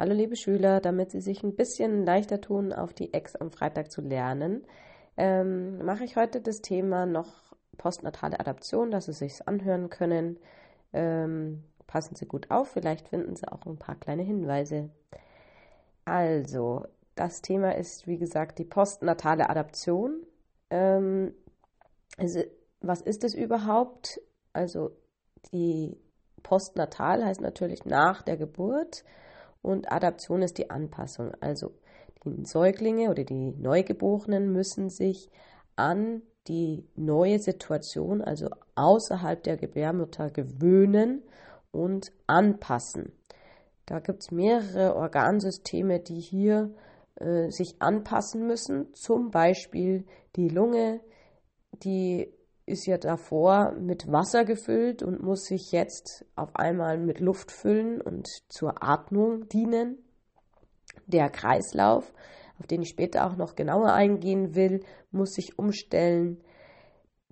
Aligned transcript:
Hallo 0.00 0.14
liebe 0.14 0.36
Schüler, 0.36 0.80
damit 0.80 1.10
Sie 1.10 1.20
sich 1.20 1.42
ein 1.42 1.56
bisschen 1.56 2.04
leichter 2.04 2.40
tun, 2.40 2.72
auf 2.72 2.94
die 2.94 3.12
Ex 3.12 3.34
am 3.34 3.50
Freitag 3.50 3.90
zu 3.90 4.00
lernen, 4.00 4.64
ähm, 5.16 5.84
mache 5.84 6.04
ich 6.04 6.14
heute 6.14 6.40
das 6.40 6.60
Thema 6.60 7.04
noch 7.04 7.52
postnatale 7.78 8.38
Adaption, 8.38 8.92
dass 8.92 9.06
Sie 9.06 9.12
sich 9.12 9.48
anhören 9.48 9.90
können. 9.90 10.38
Ähm, 10.92 11.64
passen 11.88 12.14
Sie 12.14 12.26
gut 12.26 12.48
auf, 12.52 12.68
vielleicht 12.68 13.08
finden 13.08 13.34
Sie 13.34 13.50
auch 13.50 13.66
ein 13.66 13.76
paar 13.76 13.96
kleine 13.96 14.22
Hinweise. 14.22 14.88
Also, 16.04 16.84
das 17.16 17.42
Thema 17.42 17.74
ist, 17.74 18.06
wie 18.06 18.18
gesagt, 18.18 18.60
die 18.60 18.64
postnatale 18.66 19.50
Adaption. 19.50 20.24
Ähm, 20.70 21.34
also, 22.16 22.44
was 22.80 23.00
ist 23.00 23.24
es 23.24 23.34
überhaupt? 23.34 24.20
Also, 24.52 24.92
die 25.52 25.98
postnatal 26.44 27.24
heißt 27.24 27.40
natürlich 27.40 27.84
nach 27.84 28.22
der 28.22 28.36
Geburt 28.36 29.02
und 29.68 29.92
Adaption 29.92 30.42
ist 30.42 30.58
die 30.58 30.70
Anpassung. 30.70 31.32
Also 31.40 31.72
die 32.24 32.44
Säuglinge 32.44 33.10
oder 33.10 33.24
die 33.24 33.52
Neugeborenen 33.52 34.50
müssen 34.50 34.88
sich 34.88 35.30
an 35.76 36.22
die 36.48 36.88
neue 36.96 37.38
Situation, 37.38 38.22
also 38.22 38.48
außerhalb 38.74 39.42
der 39.42 39.58
Gebärmutter, 39.58 40.30
gewöhnen 40.30 41.22
und 41.70 42.12
anpassen. 42.26 43.12
Da 43.84 44.00
gibt 44.00 44.22
es 44.22 44.30
mehrere 44.30 44.96
Organsysteme, 44.96 46.00
die 46.00 46.20
hier 46.20 46.74
äh, 47.16 47.50
sich 47.50 47.80
anpassen 47.80 48.46
müssen. 48.46 48.94
Zum 48.94 49.30
Beispiel 49.30 50.06
die 50.36 50.48
Lunge, 50.48 51.00
die 51.82 52.32
ist 52.68 52.86
ja 52.86 52.98
davor 52.98 53.72
mit 53.72 54.10
Wasser 54.10 54.44
gefüllt 54.44 55.02
und 55.02 55.22
muss 55.22 55.44
sich 55.44 55.72
jetzt 55.72 56.24
auf 56.36 56.54
einmal 56.56 56.98
mit 56.98 57.20
Luft 57.20 57.50
füllen 57.50 58.00
und 58.00 58.28
zur 58.48 58.82
Atmung 58.82 59.48
dienen. 59.48 59.98
Der 61.06 61.30
Kreislauf, 61.30 62.12
auf 62.58 62.66
den 62.66 62.82
ich 62.82 62.90
später 62.90 63.26
auch 63.26 63.36
noch 63.36 63.54
genauer 63.54 63.92
eingehen 63.92 64.54
will, 64.54 64.84
muss 65.10 65.32
sich 65.32 65.58
umstellen. 65.58 66.40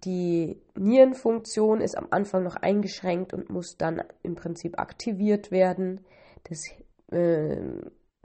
Die 0.05 0.61
Nierenfunktion 0.77 1.81
ist 1.81 1.97
am 1.97 2.09
Anfang 2.11 2.43
noch 2.43 2.57
eingeschränkt 2.57 3.33
und 3.33 3.51
muss 3.51 3.77
dann 3.77 4.03
im 4.23 4.35
Prinzip 4.35 4.79
aktiviert 4.79 5.51
werden. 5.51 6.05
Das 6.45 6.63
äh, 7.11 7.61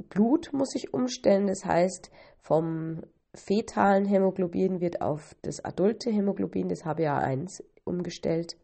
Blut 0.09 0.51
muss 0.53 0.69
sich 0.71 0.93
umstellen, 0.93 1.47
das 1.47 1.65
heißt 1.65 2.11
vom 2.39 3.01
fetalen 3.33 4.05
Hämoglobin 4.05 4.81
wird 4.81 5.01
auf 5.01 5.35
das 5.41 5.63
adulte 5.63 6.09
Hämoglobin, 6.11 6.69
das 6.69 6.83
HbA1, 6.83 7.63
umgestellt. 7.83 8.57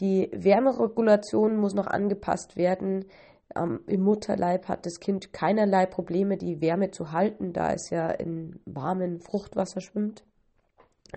Die 0.00 0.30
Wärmeregulation 0.32 1.56
muss 1.56 1.74
noch 1.74 1.86
angepasst 1.86 2.56
werden. 2.56 3.06
Ähm, 3.54 3.80
Im 3.86 4.02
Mutterleib 4.02 4.68
hat 4.68 4.86
das 4.86 5.00
Kind 5.00 5.32
keinerlei 5.32 5.86
Probleme, 5.86 6.36
die 6.36 6.60
Wärme 6.60 6.90
zu 6.90 7.12
halten, 7.12 7.52
da 7.52 7.72
es 7.72 7.90
ja 7.90 8.10
in 8.10 8.60
warmem 8.64 9.20
Fruchtwasser 9.20 9.80
schwimmt. 9.80 10.24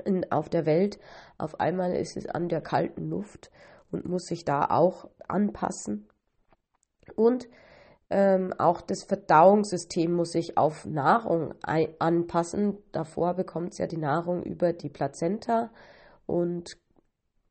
In, 0.03 0.30
auf 0.31 0.50
der 0.50 0.66
Welt 0.66 1.00
auf 1.38 1.59
einmal 1.59 1.94
ist 1.94 2.17
es 2.17 2.28
an 2.28 2.50
der 2.50 2.61
kalten 2.61 3.09
Luft 3.09 3.50
und 3.92 4.06
muss 4.06 4.26
sich 4.26 4.44
da 4.44 4.66
auch 4.66 5.09
anpassen. 5.28 6.08
Und 7.16 7.48
ähm, 8.09 8.53
auch 8.58 8.81
das 8.81 9.03
Verdauungssystem 9.03 10.14
muss 10.14 10.31
sich 10.31 10.58
auf 10.58 10.86
Nahrung 10.86 11.53
anpassen. 11.64 12.78
Davor 12.92 13.34
bekommt 13.34 13.73
es 13.73 13.80
ja 13.80 13.88
die 13.88 13.98
Nahrung 13.98 14.44
über 14.44 14.73
die 14.73 14.89
Plazenta 14.89 15.72
und 16.26 16.78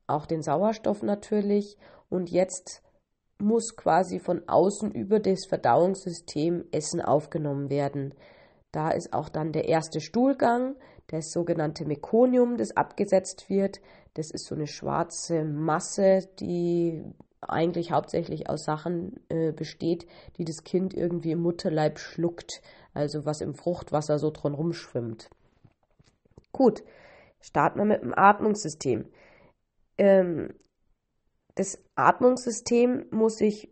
auch 0.07 0.27
den 0.27 0.43
Sauerstoff 0.43 1.03
natürlich. 1.03 1.77
Und 2.09 2.31
jetzt 2.31 2.83
muss 3.39 3.77
quasi 3.77 4.21
von 4.21 4.49
außen 4.49 4.93
über 4.93 5.19
das 5.19 5.47
Verdauungssystem 5.47 6.67
Essen 6.71 7.01
aufgenommen 7.01 7.69
werden. 7.69 8.15
Da 8.71 8.91
ist 8.91 9.13
auch 9.13 9.29
dann 9.29 9.53
der 9.53 9.69
erste 9.69 10.01
Stuhlgang, 10.01 10.77
das 11.09 11.31
sogenannte 11.31 11.85
Mekonium, 11.85 12.57
das 12.57 12.77
abgesetzt 12.77 13.49
wird. 13.49 13.81
Das 14.15 14.31
ist 14.31 14.47
so 14.47 14.55
eine 14.55 14.67
schwarze 14.67 15.45
Masse, 15.45 16.29
die 16.39 17.03
eigentlich 17.49 17.93
hauptsächlich 17.93 18.49
aus 18.49 18.65
Sachen 18.65 19.21
äh, 19.29 19.53
besteht, 19.53 20.07
die 20.39 20.45
das 20.45 20.65
Kind 20.65 20.95
irgendwie 20.95 21.33
im 21.33 21.41
Mutterleib 21.41 21.99
schluckt, 21.99 22.63
also 22.93 23.25
was 23.25 23.41
im 23.41 23.55
Fruchtwasser 23.55 24.19
so 24.19 24.31
drin 24.31 24.55
rumschwimmt. 24.55 25.31
Gut, 26.53 26.83
starten 27.41 27.79
wir 27.79 27.85
mit 27.85 28.03
dem 28.03 28.17
Atmungssystem. 28.17 29.07
Ähm, 29.99 30.55
das 31.55 31.79
Atmungssystem 31.95 33.07
muss 33.11 33.37
sich 33.37 33.71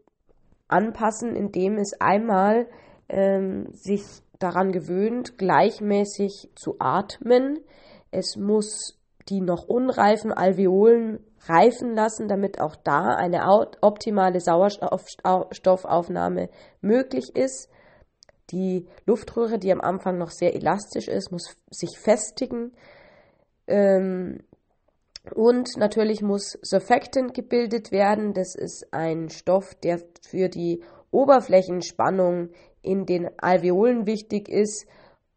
anpassen, 0.68 1.34
indem 1.34 1.78
es 1.78 2.00
einmal 2.00 2.66
ähm, 3.08 3.66
sich 3.72 4.04
daran 4.38 4.72
gewöhnt, 4.72 5.38
gleichmäßig 5.38 6.50
zu 6.54 6.76
atmen. 6.78 7.60
Es 8.10 8.36
muss 8.36 8.98
die 9.28 9.40
noch 9.40 9.68
unreifen 9.68 10.32
Alveolen 10.32 11.20
reifen 11.46 11.94
lassen, 11.94 12.28
damit 12.28 12.60
auch 12.60 12.76
da 12.76 13.16
eine 13.16 13.46
optimale 13.80 14.40
Sauerstoffaufnahme 14.40 16.50
möglich 16.80 17.34
ist. 17.34 17.68
Die 18.50 18.86
Luftröhre, 19.06 19.58
die 19.58 19.72
am 19.72 19.80
Anfang 19.80 20.18
noch 20.18 20.30
sehr 20.30 20.54
elastisch 20.54 21.08
ist, 21.08 21.32
muss 21.32 21.56
sich 21.70 21.98
festigen. 21.98 22.72
Ähm, 23.66 24.44
und 25.34 25.76
natürlich 25.76 26.22
muss 26.22 26.58
Surfactant 26.62 27.34
gebildet 27.34 27.92
werden. 27.92 28.34
Das 28.34 28.54
ist 28.54 28.92
ein 28.92 29.30
Stoff, 29.30 29.74
der 29.76 30.00
für 30.20 30.48
die 30.48 30.82
Oberflächenspannung 31.10 32.50
in 32.82 33.06
den 33.06 33.30
Alveolen 33.38 34.06
wichtig 34.06 34.48
ist 34.48 34.86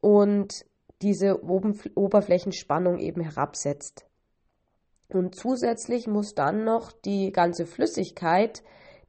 und 0.01 0.65
diese 1.01 1.43
Oberflächenspannung 1.43 2.97
eben 2.97 3.21
herabsetzt. 3.21 4.05
Und 5.09 5.35
zusätzlich 5.35 6.07
muss 6.07 6.33
dann 6.33 6.63
noch 6.63 6.91
die 6.91 7.31
ganze 7.31 7.65
Flüssigkeit, 7.65 8.63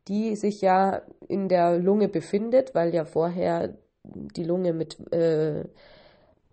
die 0.08 0.36
sich 0.36 0.60
ja 0.60 1.02
in 1.28 1.48
der 1.48 1.78
Lunge 1.78 2.08
befindet, 2.08 2.74
weil 2.74 2.94
ja 2.94 3.04
vorher 3.04 3.76
die 4.04 4.44
Lunge 4.44 4.72
mit 4.72 5.12
äh, 5.12 5.64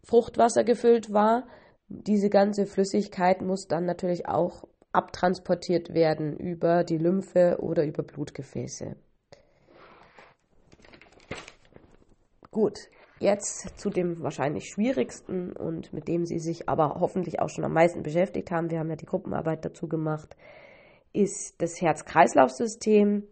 Fruchtwasser 0.04 0.64
gefüllt 0.64 1.14
war, 1.14 1.46
diese 1.88 2.30
ganze 2.30 2.66
Flüssigkeit 2.66 3.42
muss 3.42 3.68
dann 3.68 3.86
natürlich 3.86 4.28
auch 4.28 4.64
abtransportiert 4.92 5.94
werden 5.94 6.38
über 6.38 6.84
die 6.84 6.98
Lymphe 6.98 7.58
oder 7.60 7.86
über 7.86 8.04
Blutgefäße. 8.04 8.96
Gut, 12.52 12.90
Jetzt 13.24 13.80
zu 13.80 13.90
dem 13.90 14.22
wahrscheinlich 14.22 14.66
schwierigsten 14.66 15.54
und 15.54 15.94
mit 15.94 16.10
dem 16.10 16.26
Sie 16.26 16.40
sich 16.40 16.68
aber 16.68 16.98
hoffentlich 17.00 17.40
auch 17.40 17.48
schon 17.48 17.64
am 17.64 17.72
meisten 17.72 18.04
beschäftigt 18.04 18.52
haben. 18.52 18.70
Wir 18.70 18.80
haben 18.80 18.90
ja 18.90 18.98
die 18.98 19.06
Gruppenarbeit 19.06 19.64
dazu 19.64 19.88
gemacht, 19.88 20.36
ist 21.14 21.62
das 21.62 21.80
Herz-Kreislauf-System. 21.80 23.24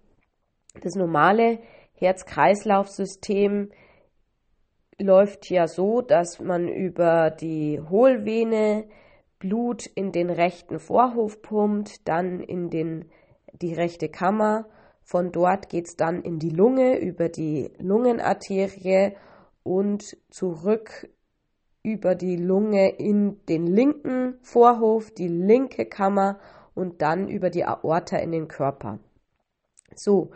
Das 0.81 0.95
normale 0.95 1.59
Herz-Kreislauf-System 1.95 3.71
läuft 4.97 5.49
ja 5.49 5.67
so, 5.67 5.99
dass 5.99 6.39
man 6.39 6.69
über 6.69 7.29
die 7.29 7.81
Hohlvene 7.81 8.85
Blut 9.39 9.87
in 9.87 10.13
den 10.13 10.29
rechten 10.29 10.79
Vorhof 10.79 11.41
pumpt, 11.41 12.07
dann 12.07 12.39
in 12.39 12.69
den, 12.69 13.11
die 13.61 13.73
rechte 13.73 14.07
Kammer. 14.07 14.69
Von 15.03 15.33
dort 15.33 15.67
geht 15.67 15.87
es 15.87 15.97
dann 15.97 16.21
in 16.21 16.39
die 16.39 16.51
Lunge 16.51 16.97
über 16.97 17.27
die 17.27 17.71
Lungenarterie 17.77 19.17
und 19.63 20.17
zurück 20.29 21.09
über 21.83 22.15
die 22.15 22.35
Lunge 22.35 22.89
in 22.89 23.43
den 23.47 23.65
linken 23.65 24.37
Vorhof, 24.41 25.11
die 25.11 25.27
linke 25.27 25.85
Kammer 25.85 26.39
und 26.75 27.01
dann 27.01 27.27
über 27.27 27.49
die 27.49 27.65
Aorta 27.65 28.17
in 28.17 28.31
den 28.31 28.47
Körper. 28.47 28.99
So, 29.95 30.31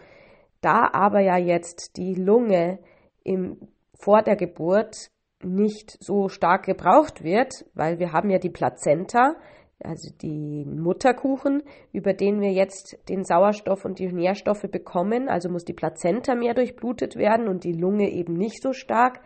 da 0.61 0.89
aber 0.91 1.19
ja 1.19 1.37
jetzt 1.37 1.97
die 1.97 2.15
Lunge 2.15 2.79
im, 3.23 3.57
vor 3.93 4.21
der 4.23 4.35
Geburt 4.35 5.09
nicht 5.43 5.97
so 6.03 6.29
stark 6.29 6.65
gebraucht 6.65 7.23
wird, 7.23 7.65
weil 7.73 7.99
wir 7.99 8.11
haben 8.11 8.29
ja 8.29 8.39
die 8.39 8.49
Plazenta, 8.49 9.35
also 9.83 10.09
den 10.21 10.79
Mutterkuchen, 10.79 11.63
über 11.91 12.13
den 12.13 12.41
wir 12.41 12.51
jetzt 12.51 12.97
den 13.09 13.23
Sauerstoff 13.23 13.85
und 13.85 13.99
die 13.99 14.11
Nährstoffe 14.11 14.67
bekommen, 14.71 15.27
also 15.27 15.49
muss 15.49 15.65
die 15.65 15.73
Plazenta 15.73 16.35
mehr 16.35 16.53
durchblutet 16.53 17.15
werden 17.15 17.47
und 17.47 17.63
die 17.63 17.73
Lunge 17.73 18.09
eben 18.09 18.33
nicht 18.33 18.61
so 18.61 18.73
stark, 18.73 19.21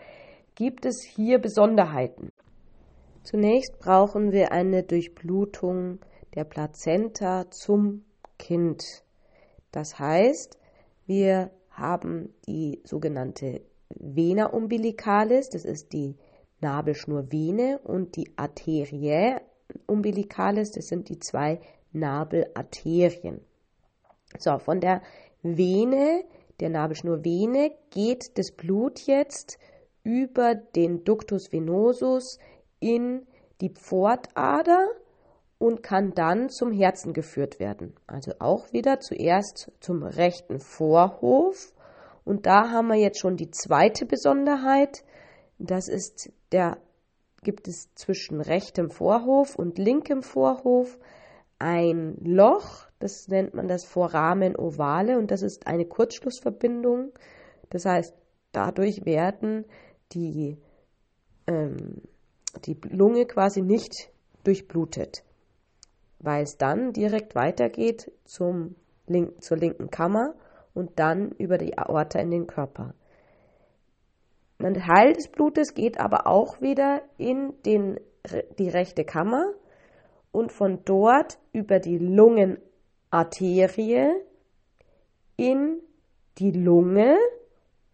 gibt 0.55 0.85
es 0.85 1.03
hier 1.03 1.39
Besonderheiten. 1.39 2.31
Zunächst 3.23 3.77
brauchen 3.79 4.31
wir 4.31 4.51
eine 4.51 4.83
Durchblutung 4.83 5.99
der 6.35 6.45
Plazenta 6.45 7.49
zum 7.51 8.03
Kind. 8.37 8.83
Das 9.71 9.99
heißt, 9.99 10.57
wir 11.05 11.51
haben 11.69 12.33
die 12.47 12.81
sogenannte 12.83 13.61
Vena 13.89 14.47
umbilicalis, 14.47 15.49
das 15.49 15.65
ist 15.65 15.93
die 15.93 16.15
Nabelschnurvene, 16.61 17.79
und 17.83 18.15
die 18.15 18.31
Arterie 18.35 19.37
umbilicalis, 19.87 20.71
das 20.71 20.87
sind 20.87 21.09
die 21.09 21.19
zwei 21.19 21.59
Nabelarterien. 21.91 23.41
So, 24.37 24.59
von 24.59 24.79
der 24.79 25.01
Vene, 25.41 26.23
der 26.59 26.69
Nabelschnurvene 26.69 27.71
geht 27.89 28.37
das 28.37 28.51
Blut 28.51 28.99
jetzt 29.01 29.57
über 30.03 30.55
den 30.55 31.03
Ductus 31.03 31.51
venosus 31.51 32.37
in 32.79 33.25
die 33.61 33.69
Pfortader 33.69 34.87
und 35.57 35.83
kann 35.83 36.13
dann 36.13 36.49
zum 36.49 36.71
Herzen 36.71 37.13
geführt 37.13 37.59
werden. 37.59 37.93
Also 38.07 38.33
auch 38.39 38.71
wieder 38.71 38.99
zuerst 38.99 39.71
zum 39.81 40.03
rechten 40.03 40.59
Vorhof. 40.59 41.73
Und 42.23 42.45
da 42.45 42.71
haben 42.71 42.87
wir 42.87 42.95
jetzt 42.95 43.19
schon 43.19 43.35
die 43.35 43.51
zweite 43.51 44.05
Besonderheit. 44.05 45.03
Das 45.57 45.87
ist 45.89 46.31
der, 46.51 46.77
gibt 47.41 47.67
es 47.67 47.93
zwischen 47.95 48.41
rechtem 48.41 48.89
Vorhof 48.89 49.55
und 49.55 49.77
linkem 49.77 50.23
Vorhof 50.23 50.97
ein 51.59 52.15
Loch, 52.23 52.87
das 52.99 53.27
nennt 53.27 53.53
man 53.53 53.67
das 53.67 53.85
Vorrahmen 53.85 54.55
ovale 54.55 55.17
und 55.17 55.31
das 55.31 55.41
ist 55.41 55.67
eine 55.67 55.85
Kurzschlussverbindung. 55.85 57.11
Das 57.69 57.85
heißt, 57.85 58.15
dadurch 58.51 59.05
werden 59.05 59.65
die, 60.13 60.57
ähm, 61.47 62.01
die 62.65 62.77
Lunge 62.89 63.25
quasi 63.25 63.61
nicht 63.61 64.09
durchblutet, 64.43 65.23
weil 66.19 66.43
es 66.43 66.57
dann 66.57 66.93
direkt 66.93 67.35
weitergeht 67.35 68.11
zum 68.25 68.75
link, 69.07 69.43
zur 69.43 69.57
linken 69.57 69.89
Kammer 69.89 70.33
und 70.73 70.99
dann 70.99 71.31
über 71.33 71.57
die 71.57 71.77
Aorta 71.77 72.19
in 72.19 72.31
den 72.31 72.47
Körper. 72.47 72.93
Ein 74.61 74.73
Teil 74.73 75.13
des 75.13 75.29
Blutes 75.29 75.73
geht 75.73 76.01
aber 76.01 76.27
auch 76.27 76.59
wieder 76.59 77.01
in 77.17 77.53
den, 77.65 77.97
die 78.57 78.67
rechte 78.67 79.05
Kammer 79.05 79.53
und 80.33 80.51
von 80.51 80.83
dort 80.83 81.39
über 81.53 81.79
die 81.79 81.97
Lungenarterie 81.97 84.09
in 85.37 85.79
die 86.39 86.51
Lunge 86.51 87.15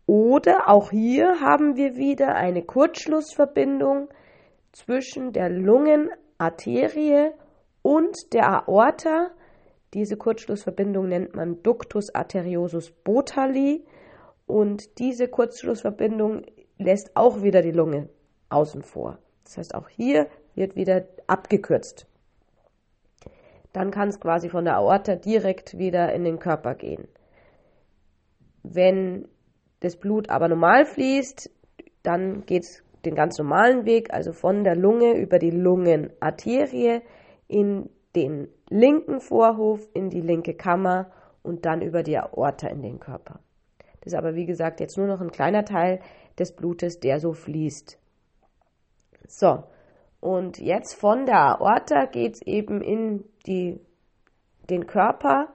oder 0.08 0.68
auch 0.68 0.90
hier 0.90 1.40
haben 1.40 1.76
wir 1.76 1.98
wieder 1.98 2.34
eine 2.34 2.64
Kurzschlussverbindung 2.64 4.10
zwischen 4.72 5.34
der 5.34 5.50
Lungenarterie 5.50 7.30
und 7.84 8.34
der 8.34 8.50
Aorta. 8.50 9.30
Diese 9.94 10.18
Kurzschlussverbindung 10.18 11.10
nennt 11.10 11.36
man 11.36 11.62
Ductus 11.62 12.10
arteriosus 12.14 12.90
botali 12.92 13.86
und 14.46 15.00
diese 15.00 15.28
Kurzschlussverbindung 15.28 16.44
lässt 16.78 17.16
auch 17.16 17.42
wieder 17.42 17.62
die 17.62 17.72
Lunge 17.72 18.10
außen 18.50 18.82
vor. 18.84 19.18
Das 19.44 19.58
heißt, 19.58 19.76
auch 19.76 19.90
hier 19.90 20.28
wird 20.56 20.76
wieder 20.76 21.06
abgekürzt. 21.28 22.08
Dann 23.74 23.92
kann 23.92 24.10
es 24.10 24.20
quasi 24.20 24.50
von 24.50 24.66
der 24.66 24.78
Aorta 24.78 25.16
direkt 25.16 25.78
wieder 25.78 26.14
in 26.14 26.24
den 26.24 26.40
Körper 26.40 26.76
gehen. 26.76 27.08
Wenn 28.64 29.28
das 29.82 29.98
Blut 29.98 30.30
aber 30.30 30.48
normal 30.48 30.86
fließt, 30.86 31.52
dann 32.02 32.46
geht 32.46 32.64
es 32.64 32.84
den 33.04 33.16
ganz 33.16 33.38
normalen 33.38 33.86
Weg, 33.86 34.14
also 34.14 34.32
von 34.32 34.64
der 34.64 34.76
Lunge 34.76 35.14
über 35.18 35.40
die 35.40 35.52
Lungenarterie 35.52 37.02
in 37.48 37.90
den 38.16 38.48
linken 38.70 39.20
Vorhof, 39.20 39.88
in 39.94 40.10
die 40.10 40.22
linke 40.22 40.54
Kammer 40.56 41.12
und 41.44 41.66
dann 41.66 41.82
über 41.82 42.02
die 42.02 42.18
Aorta 42.18 42.68
in 42.68 42.82
den 42.82 43.00
Körper. 43.00 43.40
Das 44.06 44.14
ist 44.14 44.20
aber 44.20 44.36
wie 44.36 44.46
gesagt 44.46 44.80
jetzt 44.80 44.98
nur 44.98 45.08
noch 45.08 45.20
ein 45.20 45.32
kleiner 45.32 45.66
Teil 45.66 46.00
des 46.38 46.56
Blutes, 46.56 47.00
der 47.00 47.20
so 47.20 47.34
fließt. 47.34 48.00
So, 49.28 49.64
und 50.20 50.60
jetzt 50.60 50.94
von 50.94 51.26
der 51.26 51.60
Aorta 51.60 52.06
geht 52.06 52.36
es 52.36 52.42
eben 52.44 52.82
in 52.82 53.26
die, 53.48 53.80
den 54.70 54.86
Körper 54.86 55.50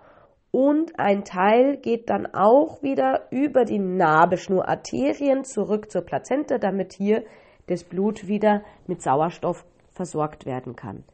und 0.50 0.98
ein 0.98 1.24
Teil 1.24 1.76
geht 1.76 2.10
dann 2.10 2.26
auch 2.26 2.82
wieder 2.82 3.28
über 3.30 3.64
die 3.64 3.78
Nabelschnurarterien 3.78 5.44
zurück 5.44 5.90
zur 5.90 6.02
Plazenta, 6.02 6.58
damit 6.58 6.92
hier 6.92 7.24
das 7.68 7.84
Blut 7.84 8.26
wieder 8.26 8.64
mit 8.88 9.00
Sauerstoff 9.00 9.64
versorgt 9.92 10.44
werden 10.44 10.74
kann. 10.74 11.04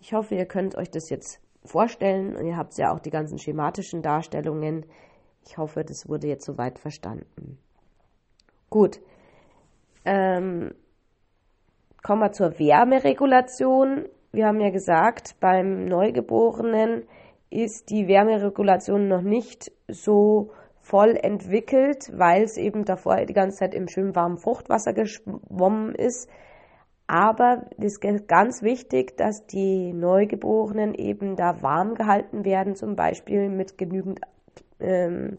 Ich 0.00 0.12
hoffe, 0.12 0.34
ihr 0.34 0.46
könnt 0.46 0.76
euch 0.76 0.90
das 0.90 1.08
jetzt 1.08 1.40
vorstellen 1.64 2.36
und 2.36 2.44
ihr 2.44 2.56
habt 2.56 2.76
ja 2.76 2.92
auch 2.92 3.00
die 3.00 3.10
ganzen 3.10 3.38
schematischen 3.38 4.02
Darstellungen. 4.02 4.84
Ich 5.46 5.58
hoffe, 5.58 5.84
das 5.84 6.08
wurde 6.08 6.28
jetzt 6.28 6.44
soweit 6.44 6.78
verstanden. 6.78 7.58
Gut. 8.70 9.00
Ähm, 10.04 10.74
kommen 12.02 12.20
wir 12.20 12.32
zur 12.32 12.58
Wärmeregulation. 12.58 14.08
Wir 14.32 14.46
haben 14.46 14.60
ja 14.60 14.70
gesagt, 14.70 15.36
beim 15.40 15.84
Neugeborenen 15.84 17.04
ist 17.50 17.90
die 17.90 18.08
Wärmeregulation 18.08 19.08
noch 19.08 19.20
nicht 19.20 19.70
so 19.88 20.52
voll 20.80 21.16
entwickelt, 21.16 22.10
weil 22.14 22.42
es 22.42 22.56
eben 22.56 22.84
davor 22.84 23.24
die 23.24 23.34
ganze 23.34 23.58
Zeit 23.58 23.74
im 23.74 23.88
schön 23.88 24.16
warmen 24.16 24.38
Fruchtwasser 24.38 24.92
geschwommen 24.92 25.94
ist. 25.94 26.28
Aber 27.06 27.66
es 27.78 27.98
ist 27.98 28.26
ganz 28.28 28.62
wichtig, 28.62 29.16
dass 29.16 29.46
die 29.46 29.92
Neugeborenen 29.92 30.94
eben 30.94 31.36
da 31.36 31.62
warm 31.62 31.94
gehalten 31.94 32.44
werden, 32.44 32.74
zum 32.74 32.96
Beispiel 32.96 33.50
mit 33.50 33.76
genügend 33.76 34.20
ähm, 34.80 35.38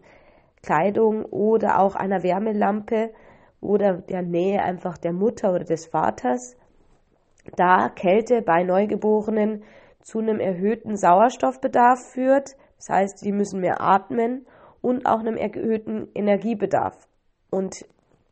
Kleidung 0.61 1.25
oder 1.25 1.79
auch 1.79 1.95
einer 1.95 2.23
Wärmelampe 2.23 3.11
oder 3.61 3.93
der 3.93 4.21
Nähe 4.21 4.61
einfach 4.61 4.97
der 4.97 5.13
Mutter 5.13 5.53
oder 5.53 5.63
des 5.63 5.85
Vaters. 5.87 6.55
Da 7.55 7.89
Kälte 7.89 8.41
bei 8.41 8.63
Neugeborenen 8.63 9.63
zu 10.01 10.19
einem 10.19 10.39
erhöhten 10.39 10.95
Sauerstoffbedarf 10.95 11.99
führt. 12.11 12.55
Das 12.77 12.89
heißt, 12.89 13.19
sie 13.19 13.31
müssen 13.31 13.61
mehr 13.61 13.81
atmen 13.81 14.45
und 14.81 15.05
auch 15.05 15.19
einem 15.19 15.37
erhöhten 15.37 16.09
Energiebedarf. 16.13 17.07
Und 17.49 17.85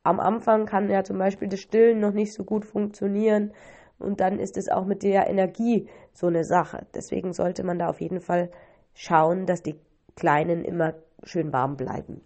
am 0.04 0.20
Anfang 0.20 0.66
kann 0.66 0.90
ja 0.90 1.04
zum 1.04 1.18
Beispiel 1.18 1.48
das 1.48 1.60
Stillen 1.60 2.00
noch 2.00 2.14
nicht 2.14 2.34
so 2.34 2.44
gut 2.44 2.66
funktionieren 2.66 3.54
und 4.00 4.20
dann 4.20 4.40
ist 4.40 4.58
es 4.58 4.70
auch 4.70 4.86
mit 4.86 5.04
der 5.04 5.30
Energie 5.30 5.88
so 6.12 6.28
eine 6.28 6.44
Sache. 6.44 6.88
Deswegen 6.96 7.34
sollte 7.34 7.64
man 7.64 7.78
da 7.78 7.90
auf 7.90 8.02
jeden 8.02 8.20
Fall 8.20 8.50
schauen, 8.94 9.46
dass 9.46 9.62
die 9.62 9.80
Kleinen 10.16 10.64
immer 10.64 10.94
schön 11.24 11.54
warm 11.54 11.78
bleiben. 11.78 12.22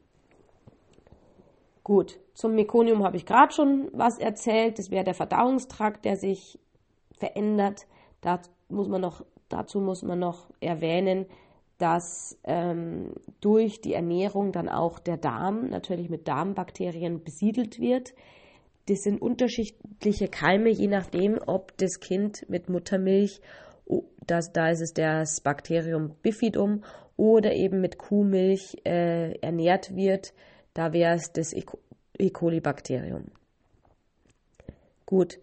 Gut, 1.83 2.19
zum 2.33 2.55
Mekonium 2.55 3.03
habe 3.03 3.17
ich 3.17 3.25
gerade 3.25 3.53
schon 3.53 3.89
was 3.93 4.17
erzählt. 4.17 4.79
Das 4.79 4.89
wäre 4.91 5.03
der 5.03 5.13
Verdauungstrakt, 5.13 6.03
der 6.05 6.17
sich 6.17 6.59
verändert. 7.17 7.85
Da 8.21 8.39
muss 8.69 8.87
man 8.87 9.01
noch 9.01 9.23
Dazu 9.49 9.79
muss 9.79 10.01
man 10.01 10.19
noch 10.19 10.49
erwähnen, 10.59 11.27
dass 11.77 12.37
ähm, 12.45 13.13
durch 13.41 13.81
die 13.81 13.93
Ernährung 13.93 14.51
dann 14.51 14.69
auch 14.69 14.97
der 14.99 15.17
Darm 15.17 15.69
natürlich 15.69 16.09
mit 16.09 16.27
Darmbakterien 16.27 17.23
besiedelt 17.23 17.79
wird. 17.79 18.13
Das 18.87 19.04
sind 19.04 19.21
unterschiedliche 19.21 20.27
Keime, 20.27 20.69
je 20.69 20.87
nachdem, 20.87 21.39
ob 21.45 21.77
das 21.77 21.99
Kind 21.99 22.45
mit 22.49 22.69
Muttermilch, 22.69 23.42
das, 24.25 24.51
da 24.51 24.69
ist 24.69 24.81
es 24.81 24.94
das 24.94 25.42
Bakterium 25.42 26.15
bifidum, 26.21 26.83
oder 27.18 27.54
eben 27.54 27.81
mit 27.81 27.98
Kuhmilch 27.98 28.78
äh, 28.86 29.38
ernährt 29.40 29.95
wird, 29.95 30.34
da 30.74 30.94
wäre 30.94 31.16
es 31.16 31.31
das 31.31 31.54
E. 31.54 32.30
coli-Bakterium. 32.30 33.31
Gut, 35.06 35.40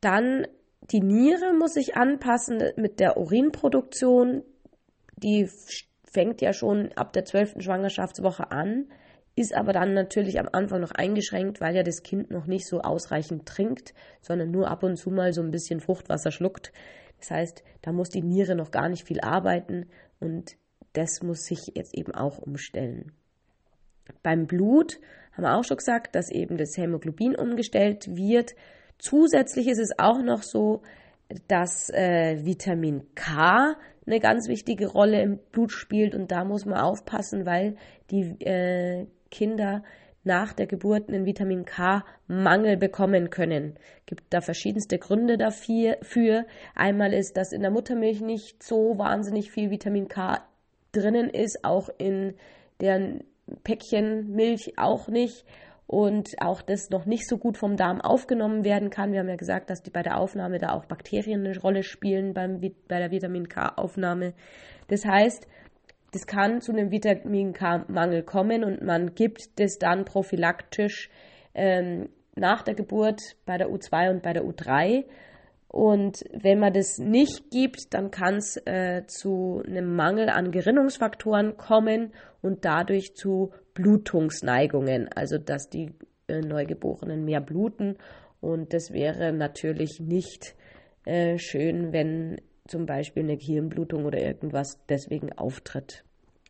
dann 0.00 0.46
die 0.90 1.00
Niere 1.00 1.52
muss 1.52 1.74
sich 1.74 1.96
anpassen 1.96 2.62
mit 2.76 3.00
der 3.00 3.16
Urinproduktion. 3.16 4.42
Die 5.16 5.48
fängt 6.04 6.40
ja 6.40 6.52
schon 6.52 6.92
ab 6.94 7.12
der 7.12 7.24
zwölften 7.24 7.60
Schwangerschaftswoche 7.60 8.50
an, 8.50 8.86
ist 9.34 9.54
aber 9.54 9.72
dann 9.72 9.94
natürlich 9.94 10.38
am 10.38 10.48
Anfang 10.52 10.80
noch 10.80 10.90
eingeschränkt, 10.90 11.60
weil 11.60 11.74
ja 11.74 11.82
das 11.82 12.02
Kind 12.02 12.30
noch 12.30 12.46
nicht 12.46 12.66
so 12.66 12.80
ausreichend 12.80 13.46
trinkt, 13.46 13.94
sondern 14.20 14.50
nur 14.50 14.68
ab 14.68 14.82
und 14.82 14.96
zu 14.96 15.10
mal 15.10 15.32
so 15.32 15.40
ein 15.40 15.50
bisschen 15.50 15.80
Fruchtwasser 15.80 16.30
schluckt. 16.30 16.72
Das 17.22 17.30
heißt, 17.30 17.64
da 17.80 17.92
muss 17.92 18.10
die 18.10 18.22
Niere 18.22 18.54
noch 18.54 18.70
gar 18.70 18.88
nicht 18.88 19.06
viel 19.06 19.20
arbeiten 19.20 19.86
und 20.20 20.56
das 20.92 21.22
muss 21.22 21.44
sich 21.44 21.72
jetzt 21.74 21.94
eben 21.94 22.14
auch 22.14 22.38
umstellen. 22.38 23.12
Beim 24.22 24.46
Blut 24.46 25.00
haben 25.32 25.44
wir 25.44 25.56
auch 25.56 25.64
schon 25.64 25.78
gesagt, 25.78 26.14
dass 26.14 26.30
eben 26.30 26.58
das 26.58 26.76
Hämoglobin 26.76 27.34
umgestellt 27.34 28.14
wird 28.14 28.54
Zusätzlich 29.02 29.66
ist 29.66 29.80
es 29.80 29.98
auch 29.98 30.22
noch 30.22 30.44
so, 30.44 30.82
dass 31.48 31.90
äh, 31.90 32.44
Vitamin 32.44 33.02
K 33.16 33.74
eine 34.06 34.20
ganz 34.20 34.46
wichtige 34.46 34.86
Rolle 34.86 35.20
im 35.20 35.40
Blut 35.50 35.72
spielt 35.72 36.14
und 36.14 36.30
da 36.30 36.44
muss 36.44 36.66
man 36.66 36.78
aufpassen, 36.78 37.44
weil 37.44 37.74
die 38.12 38.40
äh, 38.44 39.08
Kinder 39.28 39.82
nach 40.24 40.52
der 40.52 40.66
Geburt 40.66 41.08
einen 41.08 41.26
Vitamin 41.26 41.64
K-Mangel 41.64 42.76
bekommen 42.76 43.30
können. 43.30 43.74
Gibt 44.06 44.24
da 44.30 44.40
verschiedenste 44.40 44.98
Gründe 44.98 45.36
dafür. 45.36 45.98
Für. 46.02 46.46
Einmal 46.74 47.12
ist, 47.12 47.36
dass 47.36 47.52
in 47.52 47.62
der 47.62 47.70
Muttermilch 47.70 48.20
nicht 48.20 48.62
so 48.62 48.98
wahnsinnig 48.98 49.50
viel 49.50 49.70
Vitamin 49.70 50.08
K 50.08 50.38
drinnen 50.92 51.30
ist, 51.30 51.64
auch 51.64 51.88
in 51.98 52.34
deren 52.80 53.24
Päckchenmilch 53.64 54.74
auch 54.76 55.08
nicht 55.08 55.44
und 55.86 56.40
auch 56.40 56.62
das 56.62 56.90
noch 56.90 57.04
nicht 57.04 57.28
so 57.28 57.36
gut 57.36 57.58
vom 57.58 57.76
Darm 57.76 58.00
aufgenommen 58.00 58.64
werden 58.64 58.90
kann. 58.90 59.12
Wir 59.12 59.20
haben 59.20 59.28
ja 59.28 59.36
gesagt, 59.36 59.68
dass 59.68 59.82
die 59.82 59.90
bei 59.90 60.02
der 60.02 60.18
Aufnahme 60.18 60.58
da 60.58 60.72
auch 60.72 60.86
Bakterien 60.86 61.44
eine 61.44 61.58
Rolle 61.58 61.82
spielen 61.82 62.32
beim, 62.32 62.60
bei 62.60 62.98
der 62.98 63.10
Vitamin 63.10 63.48
K-Aufnahme. 63.48 64.32
Das 64.88 65.04
heißt, 65.04 65.46
das 66.12 66.26
kann 66.26 66.60
zu 66.60 66.72
einem 66.72 66.90
Vitamin 66.90 67.52
K-Mangel 67.52 68.22
kommen 68.22 68.64
und 68.64 68.82
man 68.82 69.14
gibt 69.14 69.58
das 69.58 69.78
dann 69.78 70.04
prophylaktisch 70.04 71.10
ähm, 71.54 72.08
nach 72.34 72.62
der 72.62 72.74
Geburt 72.74 73.20
bei 73.46 73.58
der 73.58 73.68
U2 73.68 74.10
und 74.10 74.22
bei 74.22 74.32
der 74.32 74.44
U3. 74.44 75.04
Und 75.68 76.22
wenn 76.34 76.58
man 76.58 76.74
das 76.74 76.98
nicht 76.98 77.50
gibt, 77.50 77.94
dann 77.94 78.10
kann 78.10 78.36
es 78.36 78.58
äh, 78.66 79.06
zu 79.06 79.62
einem 79.66 79.96
Mangel 79.96 80.28
an 80.28 80.50
Gerinnungsfaktoren 80.50 81.56
kommen 81.56 82.12
und 82.42 82.66
dadurch 82.66 83.14
zu 83.14 83.52
Blutungsneigungen, 83.72 85.08
also 85.14 85.38
dass 85.38 85.70
die 85.70 85.94
äh, 86.28 86.40
Neugeborenen 86.40 87.24
mehr 87.24 87.40
bluten. 87.40 87.96
Und 88.42 88.74
das 88.74 88.92
wäre 88.92 89.32
natürlich 89.32 89.98
nicht 89.98 90.54
äh, 91.06 91.38
schön, 91.38 91.94
wenn 91.94 92.38
zum 92.72 92.86
Beispiel 92.86 93.22
eine 93.22 93.34
Hirnblutung 93.34 94.06
oder 94.06 94.18
irgendwas 94.18 94.80
deswegen 94.88 95.30
auftritt. 95.34 96.04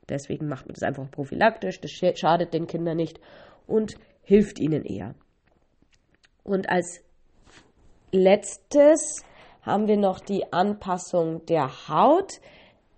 Deswegen 0.09 0.47
macht 0.47 0.67
man 0.67 0.75
das 0.75 0.85
einfach 0.85 1.11
prophylaktisch, 1.11 1.81
das 1.81 1.91
schadet 1.91 2.55
den 2.55 2.69
Kindern 2.69 2.97
nicht 2.97 3.21
und 3.67 3.97
hilft 4.23 4.61
ihnen 4.61 4.85
eher. 4.85 5.17
Und 6.45 6.69
als 6.71 7.03
letztes 8.13 9.25
haben 9.63 9.89
wir 9.89 9.97
noch 9.97 10.21
die 10.21 10.53
Anpassung 10.53 11.45
der 11.47 11.89
Haut. 11.89 12.41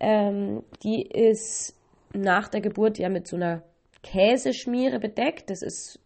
Ähm, 0.01 0.63
die 0.83 1.03
ist 1.03 1.75
nach 2.13 2.49
der 2.49 2.61
Geburt 2.61 2.99
ja 2.99 3.09
mit 3.09 3.27
so 3.27 3.37
einer 3.37 3.63
Käseschmiere 4.03 4.99
bedeckt. 4.99 5.49
Das 5.49 5.63
ist 5.63 5.99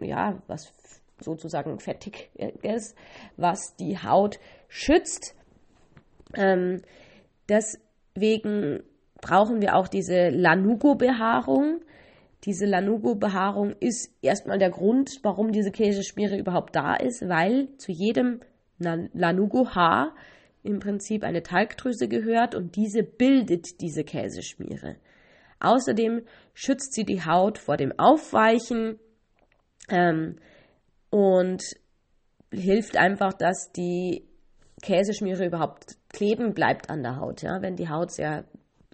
ja 0.00 0.40
was 0.46 0.72
sozusagen 1.20 1.78
Fettiges, 1.80 2.94
was 3.36 3.76
die 3.76 3.98
Haut 3.98 4.38
schützt. 4.68 5.34
Ähm, 6.34 6.82
deswegen 7.48 8.82
brauchen 9.20 9.60
wir 9.60 9.76
auch 9.76 9.88
diese 9.88 10.28
Lanugo-Behaarung. 10.30 11.80
Diese 12.44 12.66
Lanugo-Behaarung 12.66 13.74
ist 13.78 14.10
erstmal 14.20 14.58
der 14.58 14.70
Grund, 14.70 15.20
warum 15.22 15.52
diese 15.52 15.70
Käseschmiere 15.70 16.36
überhaupt 16.36 16.74
da 16.74 16.94
ist, 16.96 17.28
weil 17.28 17.68
zu 17.78 17.92
jedem 17.92 18.40
Lanugo-Haar 18.78 20.14
im 20.64 20.78
Prinzip 20.80 21.24
eine 21.24 21.42
Talgdrüse 21.42 22.08
gehört 22.08 22.54
und 22.54 22.76
diese 22.76 23.02
bildet 23.02 23.80
diese 23.80 24.04
Käseschmiere. 24.04 24.96
Außerdem 25.60 26.22
schützt 26.54 26.92
sie 26.94 27.04
die 27.04 27.24
Haut 27.24 27.58
vor 27.58 27.76
dem 27.76 27.96
Aufweichen 27.98 28.98
ähm, 29.88 30.36
und 31.10 31.62
hilft 32.52 32.96
einfach, 32.96 33.32
dass 33.32 33.70
die 33.72 34.28
Käseschmiere 34.82 35.46
überhaupt 35.46 35.96
kleben 36.12 36.54
bleibt 36.54 36.90
an 36.90 37.02
der 37.02 37.16
Haut. 37.16 37.42
Ja? 37.42 37.62
Wenn 37.62 37.76
die 37.76 37.88
Haut 37.88 38.12
sehr 38.12 38.44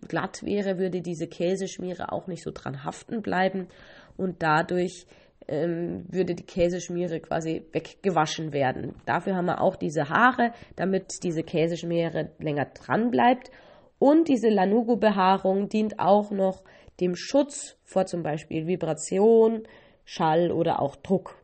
glatt 0.06 0.42
wäre, 0.42 0.78
würde 0.78 1.00
diese 1.00 1.26
Käseschmiere 1.26 2.12
auch 2.12 2.26
nicht 2.26 2.42
so 2.42 2.50
dran 2.52 2.84
haften 2.84 3.22
bleiben 3.22 3.68
und 4.16 4.42
dadurch 4.42 5.06
ähm, 5.48 6.04
würde 6.08 6.34
die 6.34 6.44
Käseschmiere 6.44 7.20
quasi 7.20 7.66
weggewaschen 7.72 8.52
werden. 8.52 8.94
Dafür 9.06 9.34
haben 9.34 9.46
wir 9.46 9.60
auch 9.60 9.76
diese 9.76 10.08
Haare, 10.08 10.52
damit 10.76 11.22
diese 11.22 11.42
Käseschmiere 11.42 12.30
länger 12.38 12.66
dran 12.66 13.10
bleibt. 13.10 13.50
Und 13.98 14.28
diese 14.28 14.48
Lanugo-Behaarung 14.48 15.68
dient 15.68 15.98
auch 15.98 16.30
noch 16.30 16.62
dem 17.00 17.16
Schutz 17.16 17.76
vor 17.82 18.06
zum 18.06 18.22
Beispiel 18.22 18.66
Vibration, 18.66 19.64
Schall 20.04 20.52
oder 20.52 20.80
auch 20.80 20.96
Druck. 20.96 21.42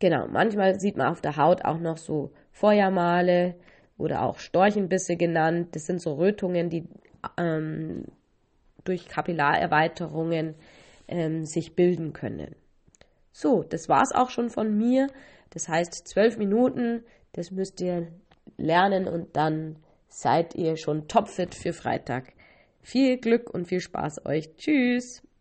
Genau, 0.00 0.26
manchmal 0.28 0.80
sieht 0.80 0.96
man 0.96 1.08
auf 1.08 1.20
der 1.20 1.36
Haut 1.36 1.64
auch 1.64 1.78
noch 1.78 1.98
so 1.98 2.32
Feuermale 2.50 3.54
oder 3.98 4.22
auch 4.22 4.38
Storchenbisse 4.38 5.16
genannt. 5.16 5.68
Das 5.72 5.86
sind 5.86 6.00
so 6.00 6.14
Rötungen, 6.14 6.70
die 6.70 6.88
ähm, 7.38 8.04
durch 8.84 9.08
Kapillarerweiterungen 9.08 10.54
ähm, 11.08 11.44
sich 11.44 11.74
bilden 11.74 12.12
können. 12.12 12.54
So, 13.32 13.62
das 13.62 13.88
war's 13.88 14.12
auch 14.12 14.30
schon 14.30 14.50
von 14.50 14.76
mir. 14.76 15.08
Das 15.50 15.68
heißt, 15.68 16.06
zwölf 16.08 16.36
Minuten, 16.36 17.04
das 17.32 17.50
müsst 17.50 17.80
ihr 17.80 18.08
lernen 18.56 19.08
und 19.08 19.36
dann 19.36 19.76
seid 20.08 20.54
ihr 20.54 20.76
schon 20.76 21.08
topfit 21.08 21.54
für 21.54 21.72
Freitag. 21.72 22.32
Viel 22.82 23.18
Glück 23.18 23.50
und 23.50 23.66
viel 23.66 23.80
Spaß 23.80 24.26
euch. 24.26 24.54
Tschüss! 24.56 25.24